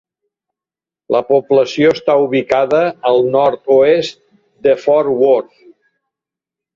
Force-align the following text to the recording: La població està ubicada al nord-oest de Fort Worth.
La 1.15 1.19
població 1.25 1.91
està 1.97 2.15
ubicada 2.23 2.79
al 3.11 3.21
nord-oest 3.35 4.19
de 4.69 4.73
Fort 4.85 5.13
Worth. 5.21 5.61